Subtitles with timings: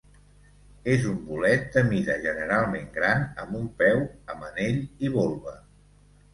[0.93, 5.59] És un bolet de mida generalment gran amb un peu amb anell i volva.